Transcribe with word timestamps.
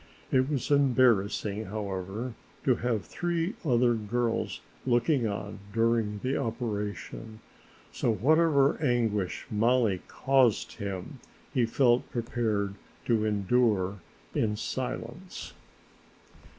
It 0.31 0.49
was 0.49 0.71
embarrassing, 0.71 1.65
however, 1.65 2.33
to 2.63 2.77
have 2.77 3.05
three 3.05 3.53
other 3.63 3.93
girls 3.93 4.59
looking 4.83 5.27
on 5.27 5.59
during 5.71 6.21
the 6.23 6.37
operation, 6.37 7.39
so 7.91 8.11
whatever 8.11 8.81
anguish 8.81 9.45
Mollie 9.51 10.01
caused 10.07 10.71
him 10.71 11.19
he 11.53 11.67
felt 11.67 12.09
prepared 12.09 12.73
to 13.05 13.25
endure 13.25 13.99
in 14.33 14.55
silence. 14.57 15.53